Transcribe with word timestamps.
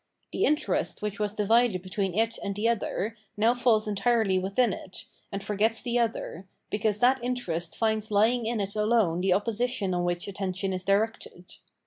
The 0.31 0.45
interest 0.45 1.03
which 1.03 1.19
was 1.19 1.35
divided 1.35 1.83
between 1.83 2.15
it 2.15 2.39
and 2.43 2.55
the 2.55 2.67
other, 2.67 3.15
now 3.37 3.53
falls 3.53 3.87
entirely 3.87 4.39
within 4.39 4.73
it, 4.73 5.05
and 5.31 5.43
forgets 5.43 5.83
the 5.83 5.99
other, 5.99 6.47
because 6.71 6.97
that 6.97 7.23
interest 7.23 7.75
finds 7.77 8.09
lying 8.09 8.47
in 8.47 8.59
it 8.59 8.75
alone 8.75 9.21
the 9.21 9.33
opposition 9.33 9.93
on 9.93 10.03
which 10.03 10.27
attention 10.27 10.73
is 10.73 10.85
directed. 10.85 11.57